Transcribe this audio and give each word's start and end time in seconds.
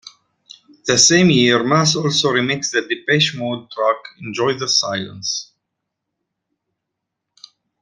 The 0.87 0.97
same 0.97 1.29
year, 1.29 1.63
Maas 1.63 1.95
also 1.95 2.29
remixed 2.31 2.71
the 2.71 2.81
Depeche 2.81 3.35
Mode 3.37 3.69
track 3.69 3.97
"Enjoy 4.21 4.53
the 4.57 4.67
Silence". 4.67 5.51